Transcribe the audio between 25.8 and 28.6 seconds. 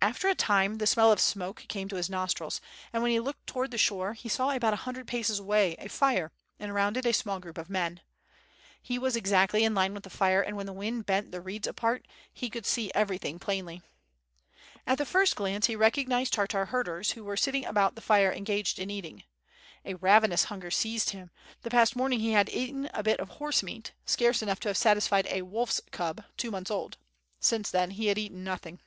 cub, two months old; since then he had eaten